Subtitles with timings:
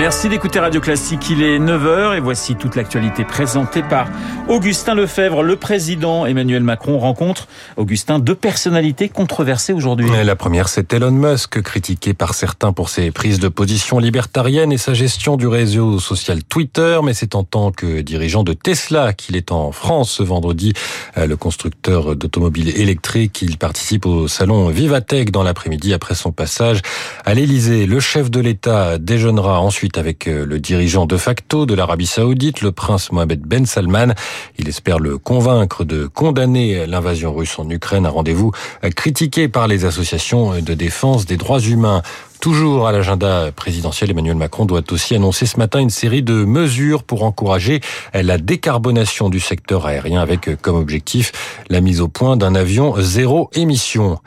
[0.00, 1.28] Merci d'écouter Radio Classique.
[1.28, 4.08] Il est 9h et voici toute l'actualité présentée par
[4.48, 5.42] Augustin Lefebvre.
[5.42, 10.08] Le président Emmanuel Macron rencontre, Augustin, deux personnalités controversées aujourd'hui.
[10.24, 14.78] La première, c'est Elon Musk, critiqué par certains pour ses prises de position libertariennes et
[14.78, 16.98] sa gestion du réseau social Twitter.
[17.04, 20.72] Mais c'est en tant que dirigeant de Tesla qu'il est en France ce vendredi.
[21.14, 26.80] Le constructeur d'automobiles électriques, il participe au salon Vivatech dans l'après-midi après son passage
[27.26, 27.84] à l'Elysée.
[27.84, 32.60] Le chef de l'État déjeunera ensuite avec euh, le dirigeant de facto de l'Arabie Saoudite,
[32.60, 34.14] le prince Mohamed Ben Salman.
[34.58, 38.52] Il espère le convaincre de condamner l'invasion russe en Ukraine, un rendez-vous
[38.84, 42.02] euh, critiqué par les associations de défense des droits humains.
[42.40, 47.02] Toujours à l'agenda présidentiel, Emmanuel Macron doit aussi annoncer ce matin une série de mesures
[47.02, 47.80] pour encourager
[48.14, 51.32] la décarbonation du secteur aérien avec euh, comme objectif
[51.68, 54.18] la mise au point d'un avion zéro émission.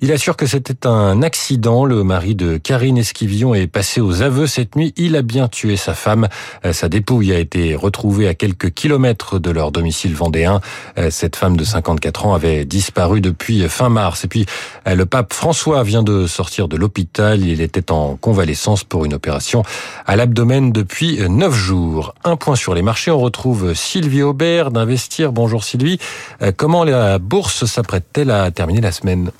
[0.00, 1.84] Il assure que c'était un accident.
[1.84, 4.94] Le mari de Karine Esquivillon est passé aux aveux cette nuit.
[4.96, 6.28] Il a bien tué sa femme.
[6.64, 10.60] Euh, sa dépouille a été retrouvée à quelques kilomètres de leur domicile vendéen.
[10.98, 14.24] Euh, cette femme de 54 ans avait disparu depuis fin mars.
[14.24, 14.46] Et puis,
[14.86, 17.44] le pape François vient de sortir de l'hôpital.
[17.44, 19.64] Il était en convalescence pour une opération
[20.06, 22.14] à l'abdomen depuis neuf jours.
[22.24, 23.10] Un point sur les marchés.
[23.10, 25.32] On retrouve Sylvie Aubert d'Investir.
[25.32, 25.98] Bonjour Sylvie.
[26.42, 29.30] Euh, comment la bourse s'apprête-t-elle à terminer la semaine?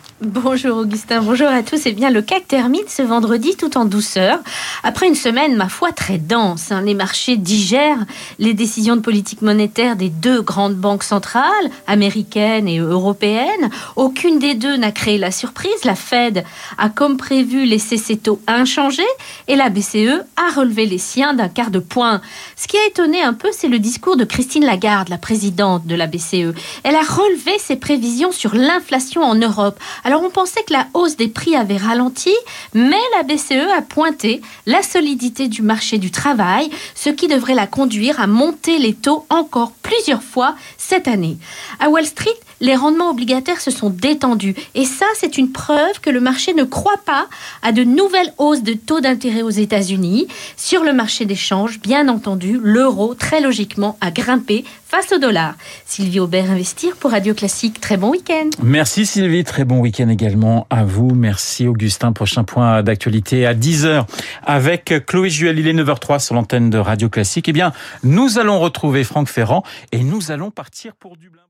[0.50, 1.82] Bonjour Augustin, bonjour à tous.
[1.84, 4.38] Eh bien, le CAC termine ce vendredi tout en douceur.
[4.82, 6.72] Après une semaine, ma foi, très dense.
[6.72, 6.80] Hein.
[6.80, 8.06] Les marchés digèrent
[8.38, 13.68] les décisions de politique monétaire des deux grandes banques centrales, américaines et européennes.
[13.94, 15.84] Aucune des deux n'a créé la surprise.
[15.84, 16.44] La Fed
[16.78, 19.02] a, comme prévu, laissé ses taux inchangés
[19.48, 22.22] et la BCE a relevé les siens d'un quart de point.
[22.56, 25.94] Ce qui a étonné un peu, c'est le discours de Christine Lagarde, la présidente de
[25.94, 26.54] la BCE.
[26.84, 29.78] Elle a relevé ses prévisions sur l'inflation en Europe.
[30.04, 32.32] Alors on pensait que la hausse des prix avait ralenti,
[32.72, 37.66] mais la BCE a pointé la solidité du marché du travail, ce qui devrait la
[37.66, 41.38] conduire à monter les taux encore plusieurs fois cette année.
[41.80, 42.28] À Wall Street,
[42.60, 44.54] les rendements obligataires se sont détendus.
[44.74, 47.26] Et ça, c'est une preuve que le marché ne croit pas
[47.62, 50.28] à de nouvelles hausses de taux d'intérêt aux États-Unis.
[50.56, 55.54] Sur le marché d'échange, bien entendu, l'euro, très logiquement, a grimpé face au dollar.
[55.84, 57.78] Sylvie Aubert, Investir pour Radio Classique.
[57.78, 58.48] Très bon week-end.
[58.62, 61.10] Merci Sylvie, très bon week-end également à vous.
[61.14, 62.12] Merci Augustin.
[62.12, 64.06] Prochain point d'actualité à 10h
[64.46, 65.58] avec Chloé Juel.
[65.58, 67.50] Il est 9h03 sur l'antenne de Radio Classique.
[67.50, 67.72] Eh bien,
[68.02, 71.42] nous allons retrouver Franck Ferrand et nous allons partir pour Dublin.